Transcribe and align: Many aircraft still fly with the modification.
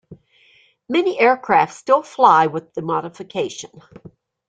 Many 0.89 1.19
aircraft 1.19 1.75
still 1.75 2.01
fly 2.01 2.47
with 2.47 2.73
the 2.73 2.81
modification. 2.81 3.69